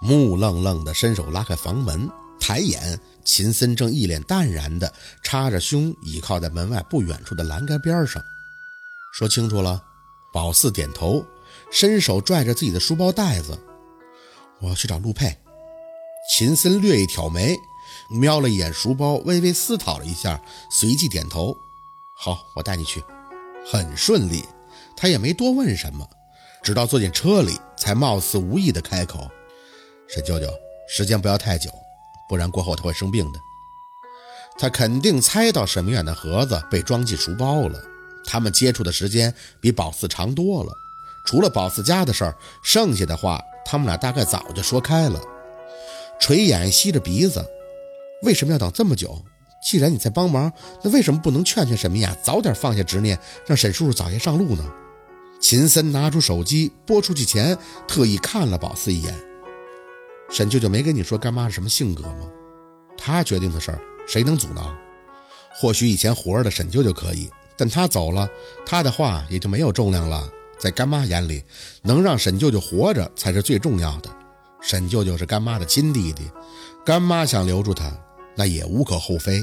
[0.00, 2.10] 木愣愣的伸手拉开房门，
[2.40, 4.92] 抬眼，秦森正一脸淡然的
[5.22, 8.22] 插着胸倚靠在门外不远处的栏杆边上。
[9.12, 9.82] 说清楚了，
[10.32, 11.24] 宝四点头，
[11.70, 13.58] 伸手拽着自己的书包带子，
[14.60, 15.36] 我要去找陆佩。
[16.32, 17.54] 秦森略一挑眉，
[18.10, 20.40] 瞄了一眼书包，微微思考了一下，
[20.70, 21.54] 随即点头
[22.16, 23.02] ：“好，我带你去。”
[23.70, 24.44] 很顺利，
[24.96, 26.08] 他也没多问什么，
[26.62, 29.30] 直到坐进车里，才貌似无意的开口。
[30.12, 30.52] 沈舅舅，
[30.88, 31.70] 时间不要太久，
[32.28, 33.38] 不然过后他会生病的。
[34.58, 37.80] 他肯定猜到沈明远的盒子被装进书包了。
[38.24, 40.72] 他们接触的时间比宝四长多了，
[41.24, 45.20] 除了宝四家的事儿，剩下的话他们俩大概早就说开了。
[46.18, 47.44] 垂眼吸着鼻子，
[48.22, 49.16] 为什么要等这么久？
[49.64, 50.52] 既然你在帮忙，
[50.82, 53.16] 那为什么不能劝劝沈明雅早点放下执念，
[53.46, 54.64] 让沈叔叔早些上路呢？
[55.40, 59.29] 秦森拿出手机拨出去前，特意看了宝四一眼。
[60.30, 62.30] 沈舅舅没跟你说干妈是什么性格吗？
[62.96, 64.72] 他决定的事儿，谁能阻挠？
[65.52, 68.28] 或许以前活着的沈舅舅可以，但他走了，
[68.64, 70.30] 他的话也就没有重量了。
[70.58, 71.42] 在干妈眼里，
[71.82, 74.10] 能让沈舅舅活着才是最重要的。
[74.60, 76.30] 沈舅舅是干妈的亲弟弟，
[76.84, 77.90] 干妈想留住他，
[78.36, 79.42] 那也无可厚非。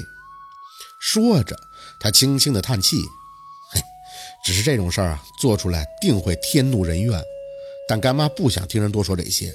[1.02, 1.58] 说着，
[2.00, 2.98] 他轻轻的叹气
[3.74, 3.82] ：“嘿，
[4.46, 7.22] 只是这种事儿啊，做出来定会天怒人怨。
[7.90, 9.54] 但干妈不想听人多说这些。”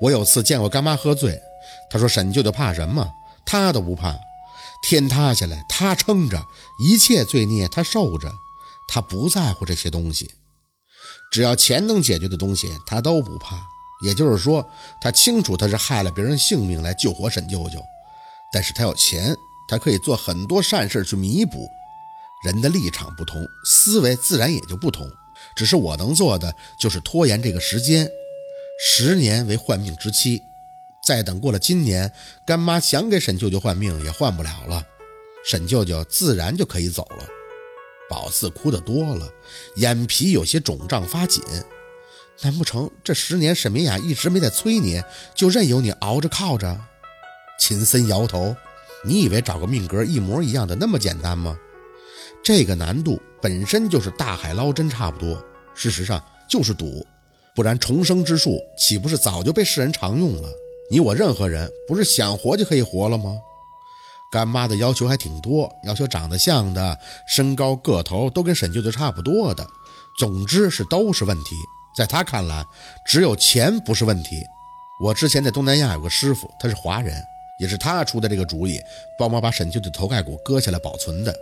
[0.00, 1.40] 我有次见过干妈喝醉，
[1.90, 3.08] 她说沈舅舅怕什么？
[3.44, 4.18] 他都不怕，
[4.82, 6.44] 天塌下来他撑着，
[6.80, 8.32] 一切罪孽他受着，
[8.88, 10.28] 他不在乎这些东西，
[11.30, 13.56] 只要钱能解决的东西他都不怕。
[14.02, 14.68] 也就是说，
[15.00, 17.80] 他清楚他是害了别人性命来救活沈舅舅，
[18.52, 19.34] 但是他有钱，
[19.68, 21.66] 他可以做很多善事去弥补。
[22.44, 25.08] 人的立场不同，思维自然也就不同。
[25.54, 28.06] 只是我能做的就是拖延这个时间。
[28.78, 30.42] 十年为换命之期，
[31.02, 32.12] 再等过了今年，
[32.44, 34.84] 干妈想给沈舅舅换命也换不了了，
[35.44, 37.26] 沈舅舅自然就可以走了。
[38.08, 39.28] 宝四哭得多了，
[39.76, 41.42] 眼皮有些肿胀发紧。
[42.42, 45.02] 难不成这十年沈明雅一直没在催你，
[45.34, 46.78] 就任由你熬着靠着？
[47.58, 48.54] 秦森摇头，
[49.02, 51.58] 你以为找个命格一模一样的那么简单吗？
[52.44, 55.42] 这个难度本身就是大海捞针差不多，
[55.74, 57.06] 事实上就是赌。
[57.56, 60.48] 不然重生之术岂不是早就被世人常用了？
[60.88, 63.34] 你我任何人不是想活就可以活了吗？
[64.30, 69.66] 干妈的要求还挺多，要求长得像的，身高个头都跟沈舅舅差不多的，
[70.18, 71.56] 总之是都是问题。
[71.96, 72.62] 在他看来，
[73.06, 74.44] 只有钱不是问题。
[75.00, 77.22] 我之前在东南亚有个师傅，他是华人，
[77.58, 78.78] 也是他出的这个主意，
[79.18, 81.34] 帮忙把沈舅舅头盖骨割下来保存的。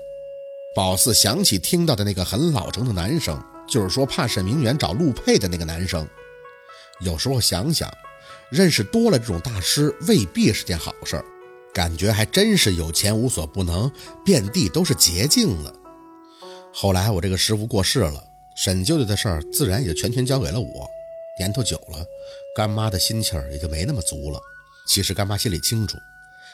[0.77, 3.43] 宝四想起听到的那个很老成的男生。
[3.67, 6.07] 就是说，怕沈明远找陆佩的那个男生。
[7.01, 7.93] 有时候想想，
[8.51, 11.25] 认识多了这种大师未必是件好事儿。
[11.73, 13.91] 感觉还真是有钱无所不能，
[14.25, 15.75] 遍地都是捷径了。
[16.73, 18.23] 后来我这个师傅过世了，
[18.55, 20.89] 沈舅舅的事儿自然也就全权交给了我。
[21.37, 22.07] 年头久了，
[22.55, 24.41] 干妈的心气儿也就没那么足了。
[24.87, 25.99] 其实干妈心里清楚，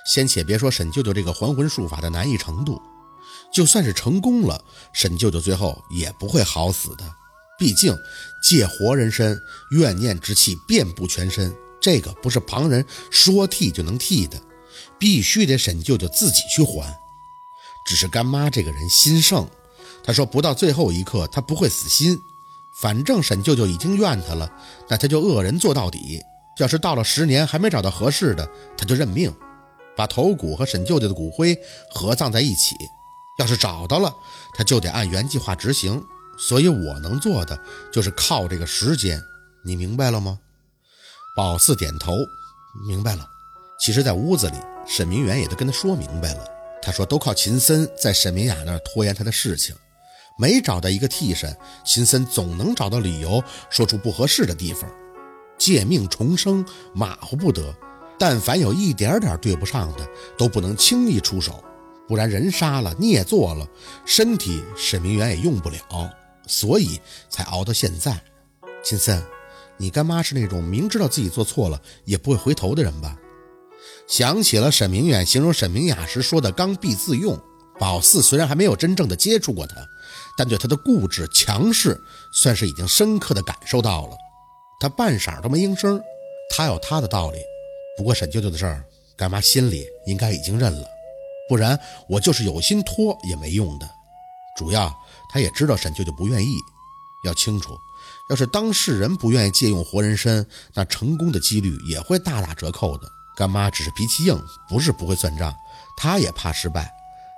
[0.07, 2.81] 先且别说沈舅舅这个还魂术法的难易程度。
[3.53, 4.63] 就算是成功了，
[4.93, 7.05] 沈舅舅最后也不会好死的。
[7.59, 7.95] 毕竟
[8.43, 9.39] 借活人身，
[9.73, 14.41] 怨念之气遍布全身，这个不是旁人说替就能替的，
[14.99, 16.97] 必须得沈舅舅自己去还。
[17.85, 19.47] 只是干妈这个人心盛，
[20.03, 22.19] 她说不到最后一刻，她不会死心。
[22.73, 24.51] 反正沈舅舅已经怨她了，
[24.89, 26.21] 那他就恶人做到底。
[26.59, 29.35] 要是到了十年还没找到合适的，他就认命，
[29.97, 31.59] 把头骨和沈舅舅的骨灰
[31.91, 32.75] 合葬在一起。
[33.41, 34.15] 要是找到了，
[34.55, 36.05] 他就得按原计划执行。
[36.37, 37.59] 所以我能做的
[37.91, 39.23] 就是靠这个时间，
[39.65, 40.39] 你明白了吗？
[41.35, 42.13] 宝四点头，
[42.87, 43.27] 明白了。
[43.79, 44.57] 其实，在屋子里，
[44.87, 46.45] 沈明远也都跟他说明白了。
[46.83, 49.75] 他说，都靠秦森在沈明雅那儿拖延他的事情，
[50.39, 54.91] 没找到一个替身，秦森总能找到理由说出不合适的地方。
[55.59, 56.65] 借命重生，
[56.95, 57.75] 马虎不得。
[58.19, 60.07] 但凡有一点点对不上的，
[60.37, 61.63] 都不能轻易出手。
[62.11, 63.65] 不然人杀了，孽做了，
[64.05, 65.79] 身体沈明远也用不了，
[66.45, 68.21] 所以才熬到现在。
[68.83, 69.23] 秦森，
[69.77, 73.17] 你干妈是那种明知道自己做错了也不会回头的人吧？
[74.09, 77.39] 想起了沈明远形容沈明雅时说的“刚愎自用”，
[77.79, 79.77] 宝四虽然还没有真正的接触过他，
[80.37, 81.97] 但对他的固执强势
[82.33, 84.17] 算是已经深刻的感受到了。
[84.81, 86.03] 他半晌都没应声，
[86.57, 87.39] 他有他的道理。
[87.97, 88.85] 不过沈舅舅的事儿，
[89.17, 90.89] 干妈心里应该已经认了。
[91.51, 91.77] 不然
[92.09, 93.91] 我就是有心拖也没用的。
[94.57, 94.97] 主要
[95.29, 96.57] 他也知道沈舅舅不愿意。
[97.25, 97.77] 要清楚，
[98.31, 103.11] 要是当事人不愿意借用活人参，那成功的几率也会大打折扣的。
[103.37, 105.53] 干妈只是脾气硬，不是不会算账，
[105.97, 106.89] 她也怕失败。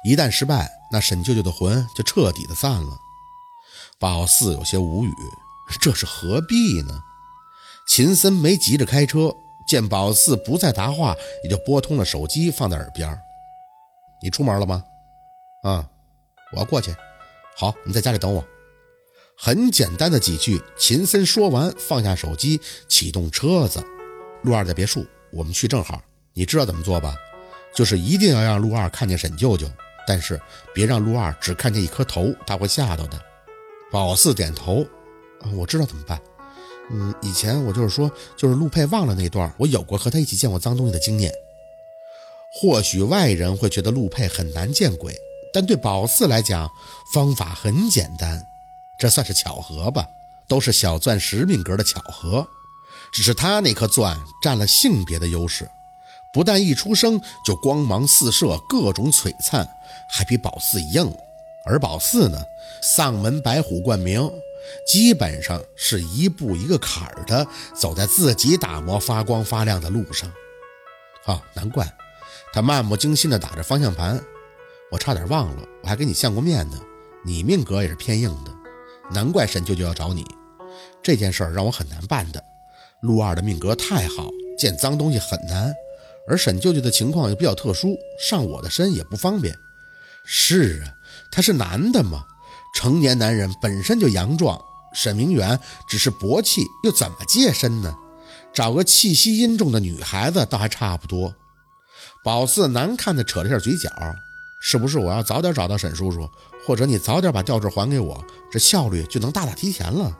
[0.04, 2.98] 一旦失败，那沈舅舅的魂就彻底的散了。
[3.98, 5.12] 宝四有些无语，
[5.80, 7.02] 这是何必呢？
[7.88, 9.34] 秦森没急着开车，
[9.66, 13.18] 见宝四不再答话，也就拨通了手机，放在耳边。
[14.22, 14.84] 你出门了吗？
[15.64, 15.88] 啊，
[16.52, 16.94] 我要过去。
[17.56, 18.44] 好，你在家里等我。
[19.36, 23.82] 很简单的几句，秦森说完，放下手机，启动车子。
[24.42, 26.00] 陆二在别墅，我们去正好。
[26.32, 27.14] 你知道怎么做吧？
[27.74, 29.66] 就是一定要让陆二看见沈舅舅。
[30.06, 30.40] 但是
[30.74, 33.20] 别让陆二只看见一颗头，他会吓到的。
[33.90, 34.84] 宝四点头，
[35.54, 36.20] 我知道怎么办。
[36.90, 41.32] 嗯，以前我就是说，就是陆佩忘了那段，我有过和他一起见过脏东西的经验。
[42.54, 45.16] 或许外人会觉得陆佩很难见鬼，
[45.52, 46.70] 但对宝四来讲，
[47.12, 48.46] 方法很简单，
[48.98, 50.06] 这算是巧合吧？
[50.48, 52.46] 都是小钻石命格的巧合，
[53.10, 55.66] 只是他那颗钻占了性别的优势。
[56.30, 59.66] 不但一出生就光芒四射，各种璀璨，
[60.10, 61.10] 还比宝四硬。
[61.64, 62.42] 而宝四呢，
[62.82, 64.30] 丧门白虎冠名，
[64.86, 70.30] 基本上是一步一个坎儿的走在自己打磨发光发亮的路上。
[71.24, 71.90] 啊，难怪
[72.52, 74.22] 他漫不经心地打着方向盘。
[74.90, 76.78] 我差点忘了，我还给你相过面呢。
[77.24, 78.52] 你命格也是偏硬的，
[79.10, 80.24] 难怪沈舅舅要找你。
[81.02, 82.42] 这件事儿让我很难办的。
[83.00, 84.28] 陆二的命格太好，
[84.58, 85.72] 见脏东西很难。
[86.28, 89.56] 而沈舅舅的情况又比较特殊，上我的身也不方便。
[90.24, 90.94] 是啊，
[91.30, 92.24] 他是男的嘛，
[92.74, 94.60] 成年男人本身就阳壮。
[94.94, 95.58] 沈明远
[95.88, 97.96] 只是薄气，又怎么借身呢？
[98.52, 101.34] 找个气息阴重的女孩子倒还差不多。
[102.24, 103.90] 宝四难看的扯了下嘴角，
[104.60, 106.28] 是不是我要早点找到沈叔叔，
[106.64, 110.16] 或者你早点把吊坠还给我，这效率就能大大提前了？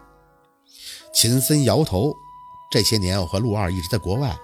[1.15, 2.13] 秦森摇头，
[2.73, 4.37] 这些年我和陆二一直在国外。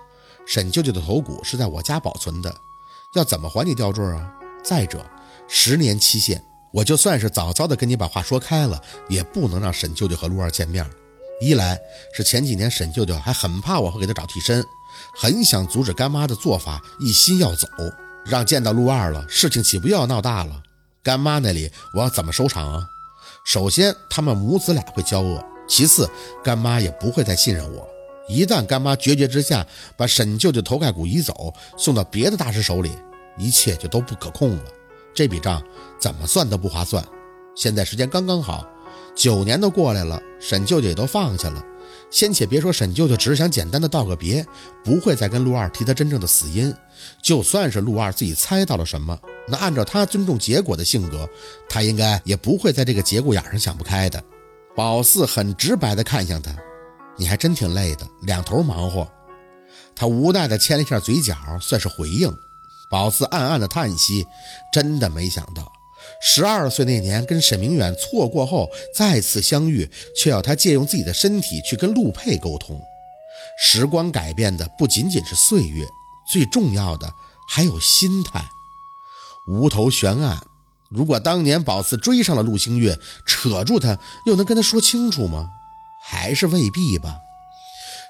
[0.46, 2.54] 沈舅舅的头骨是在我家保存的，
[3.14, 4.32] 要怎么还你吊坠啊？
[4.62, 5.04] 再者，
[5.48, 10.88] 十年期限，我就算是早早的跟你把话说开了，也不能让沈舅舅和陆二见面。
[11.40, 11.78] 一来
[12.14, 14.64] 是前几年沈舅舅还很怕我会给他找替身，
[15.20, 17.66] 很想阻止干妈的做法，一心要走，
[18.24, 20.62] 让见到陆二了，事情岂不又要闹大了？
[21.02, 22.86] 干妈那里我要怎么收场啊？
[23.44, 26.08] 首先，他们母子俩会交恶；其次，
[26.44, 27.84] 干妈也不会再信任我。
[28.28, 29.66] 一旦干妈决绝之下
[29.96, 32.92] 把沈舅舅头盖骨移走，送到别的大师手里，
[33.36, 34.64] 一切就都不可控了。
[35.12, 35.60] 这笔账
[35.98, 37.04] 怎么算都不划算。
[37.56, 38.64] 现在时间刚刚好，
[39.16, 41.60] 九年都过来了，沈舅舅也都放下了。
[42.10, 44.44] 先且别说沈舅舅只是想简单的道个别，
[44.82, 46.74] 不会再跟陆二提他真正的死因。
[47.22, 51.28] 就算是陆二自己猜到了什么，那按照他尊重结果的性格，
[51.68, 54.22] 他应该也不会在这个节骨眼上想不开的。
[54.74, 56.54] 宝四很直白的看向他。
[57.16, 59.06] 你还真挺累的，两头忙活。
[59.94, 62.32] 他无奈的牵了一下嘴角，算是回应。
[62.88, 64.24] 宝四暗暗的叹息，
[64.72, 65.70] 真的没想到，
[66.20, 72.80] 十二岁那年跟沈明远错过后再次相遇，却要他借用自己的身体去跟陆佩沟通。
[73.60, 75.86] 时光改变的不仅仅是岁月，
[76.30, 77.12] 最重要的
[77.48, 78.44] 还有心态。
[79.46, 80.40] 无头悬案。
[80.90, 85.50] 如果当年宝四追上了陆星月，扯住他，又能跟他说清楚吗？
[86.02, 87.16] 还是未必吧。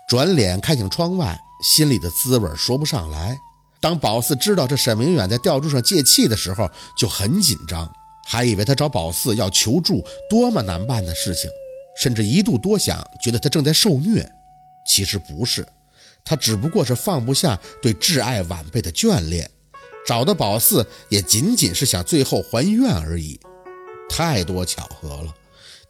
[0.09, 3.39] 转脸看向窗外，心里的滋味说不上来。
[3.81, 7.93] 当宝四知道这沈明远在吊柱上借气的时候，就很紧张，
[8.31, 11.51] 还以为他找宝四要求助多么难办的事情，
[11.97, 14.31] 甚至一度多想觉得他正在受虐。
[14.87, 15.67] 其实不是，
[16.23, 19.51] 他只不过是放不下对挚爱晚辈的眷恋，
[20.07, 23.41] 找的宝四也仅仅是想最后还愿而已。
[24.11, 25.35] 太多巧合了。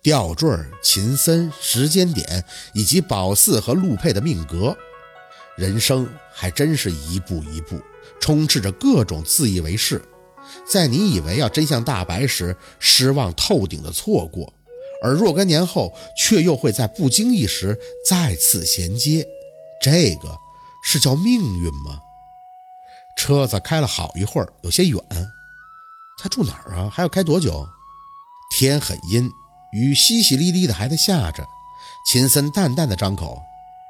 [0.00, 0.49] 吊坠、
[0.80, 4.76] 秦森、时间点，以及宝四和陆佩的命格，
[5.57, 7.80] 人生还真是一步一步，
[8.21, 10.00] 充斥着各种自以为是，
[10.71, 14.52] 在你以为要真相大白时，失望透顶的错过，
[15.02, 19.26] 而若干年后，却又会在不经意时再次衔接。
[19.81, 20.37] 这个
[20.85, 22.00] 是叫命运吗？
[23.17, 25.00] 车子开了好一会儿，有些远。
[26.21, 26.90] 他住哪儿啊？
[26.93, 27.69] 还要开多久？
[28.57, 29.31] 天很阴。
[29.73, 31.47] 雨淅淅沥沥的还在下着，
[32.11, 33.43] 秦森淡淡的张口：“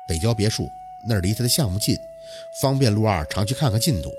[0.09, 0.69] 北郊别墅
[1.09, 1.97] 那儿离他的项目近，
[2.61, 4.12] 方便陆二常去看看进度。”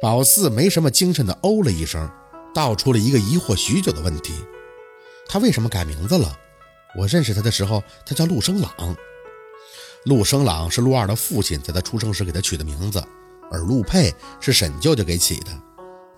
[0.00, 2.08] 宝四没什么精神的哦了一声，
[2.54, 4.32] 道出了一个疑惑许久的问题
[5.28, 6.38] ：“他为什么改名字了？
[6.96, 8.96] 我认识他的时候，他叫陆生朗。
[10.04, 13.02] 陆生朗是陆二的父亲在他出生时给他取的名字，
[13.50, 15.46] 而陆佩是沈舅舅给起的。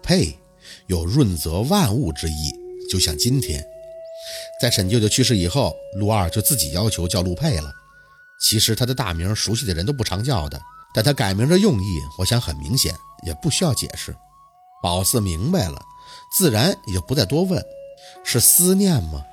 [0.03, 0.39] 佩
[0.87, 2.53] 有润泽万物之意，
[2.91, 3.65] 就像今天。”
[4.61, 7.73] 在沈舅舅去世以后，陆二就自己要求叫陆佩了。
[8.39, 10.61] 其实他的大名熟悉的人都不常叫的，
[10.95, 14.17] 但他改名的用意，我想很明显，也不需要解释。
[14.83, 15.81] 宝四明白了，
[16.33, 17.65] 自然也就不再多问。
[18.25, 19.25] 是思念吗？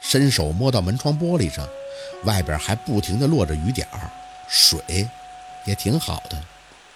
[0.00, 1.68] 伸手摸到门窗玻璃上，
[2.24, 4.10] 外边还不停地落着雨点儿，
[4.48, 5.08] 水
[5.66, 6.42] 也挺好的。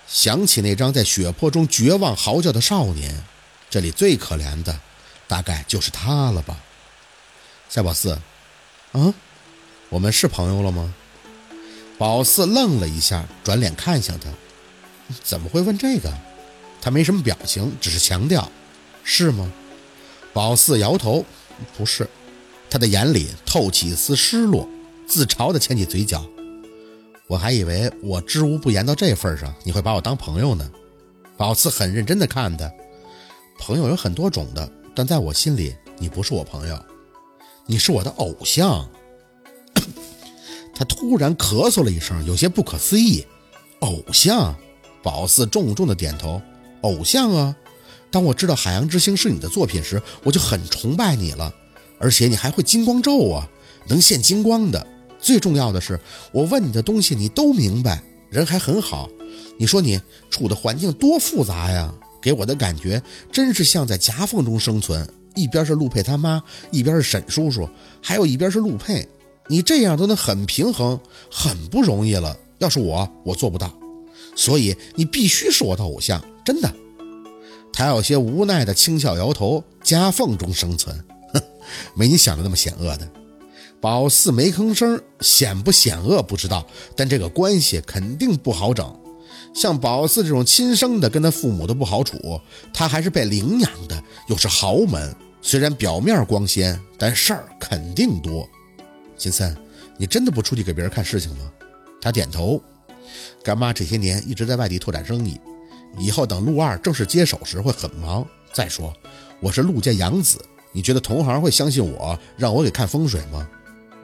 [0.06, 3.24] 想起那张在血泊中绝望嚎叫的少年，
[3.68, 4.78] 这里最可怜的，
[5.28, 6.58] 大概就是他了吧。
[7.68, 8.18] 夏宝四，
[8.92, 9.14] 啊，
[9.88, 10.94] 我们是朋友了吗？
[11.98, 14.28] 宝四愣了一下，转脸看向他，
[15.22, 16.12] 怎么会问这个？
[16.84, 18.46] 他没什么表情，只是强调，
[19.02, 19.50] 是吗？
[20.34, 21.24] 宝四摇头，
[21.78, 22.06] 不是。
[22.68, 24.68] 他的眼里透起一丝失落，
[25.06, 26.22] 自嘲地牵起嘴角。
[27.26, 30.70] 我还以为我知无不言到这份上，你会把我当朋友呢。
[31.38, 32.70] 宝四很认真地看他，
[33.58, 36.78] 朋友有很多种的，但在我心里，你不是我朋友。
[37.64, 38.86] 你是我的偶像。
[40.76, 43.24] 他突然咳嗽了一声，有些不可思议。
[43.78, 44.54] 偶像？
[45.02, 46.42] 宝四重重的点头。
[46.84, 47.56] 偶像啊！
[48.10, 51.52] 当我知道《海洋之星》是你的作品时，我就很崇拜你了。
[51.98, 53.48] 而且你还会金光咒啊，
[53.88, 54.86] 能现金光的。
[55.18, 55.98] 最重要的是，
[56.30, 59.08] 我问你的东西你都明白，人还很好。
[59.58, 59.98] 你说你
[60.30, 65.08] 处的环境多复杂呀，给我的感觉真是像在夹缝中生存。
[65.34, 67.68] 一边是陆佩他妈，一边是沈叔叔，
[68.02, 69.08] 还有一边是陆佩。
[69.48, 71.00] 你这样都能很平衡，
[71.30, 72.36] 很不容易了。
[72.58, 73.72] 要是我，我做不到。
[74.36, 76.72] 所以你必须是我的偶像，真的。
[77.72, 80.96] 他有些无奈的轻笑摇头，夹缝中生存，
[81.32, 81.42] 哼，
[81.96, 83.10] 没你想的那么险恶的。
[83.80, 88.96] 宝四没吭声，险不险恶不知道，但这个关系肯定不好整。
[89.54, 92.40] 像宝四这种亲生的，跟他父母都不好处，
[92.72, 98.48] 他还是被领养的，又是豪门，虽然表面光鲜，但事儿肯定多。
[99.16, 99.54] 金森，
[99.98, 101.50] 你真的不出去给别人看事情吗？
[102.00, 102.62] 他点头。
[103.42, 105.38] 干妈这些年一直在外地拓展生意，
[105.98, 108.26] 以后等陆二正式接手时会很忙。
[108.52, 108.92] 再说，
[109.40, 110.38] 我是陆家养子，
[110.72, 113.48] 你觉得同行会相信我让我给看风水吗？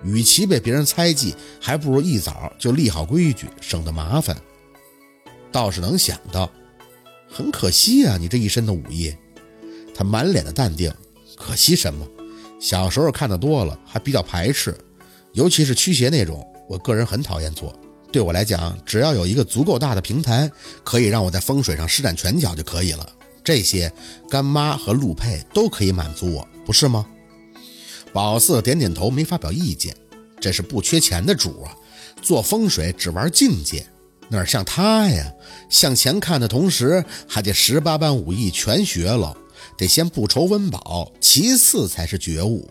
[0.03, 4.37] 与其被别人猜忌，还不如一早就立好规矩，省得麻烦。
[5.53, 6.51] 倒是能想到，
[7.29, 9.15] 很可惜啊，你这一身的武艺。
[9.95, 10.93] 他满脸的淡定，
[11.37, 12.07] 可惜什么？
[12.59, 14.77] 小时候看的多了，还比较排斥。
[15.33, 17.73] 尤其是驱邪那种，我个人很讨厌做。
[18.13, 20.51] 对我来讲，只要有一个足够大的平台，
[20.83, 23.09] 可以让我在风水上施展拳脚就可以了。
[23.45, 23.91] 这些
[24.29, 27.07] 干妈和陆佩都可以满足我，不是吗？
[28.13, 29.97] 宝四点点头，没发表意见。
[30.41, 31.77] 这是不缺钱的主啊，
[32.21, 33.87] 做风水只玩境界，
[34.29, 35.33] 哪像他呀？
[35.69, 39.37] 向前看的同时，还得十八般武艺全学了，
[39.77, 42.69] 得先不愁温饱，其次才是觉悟。